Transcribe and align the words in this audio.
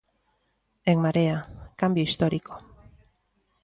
En 0.91 0.97
Marea, 1.05 1.39
"Cambio 1.81 2.01
histórico". 2.05 2.53